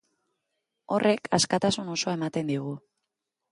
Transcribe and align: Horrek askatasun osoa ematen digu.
Horrek 0.95 1.29
askatasun 1.39 1.93
osoa 1.99 2.17
ematen 2.21 2.53
digu. 2.55 2.75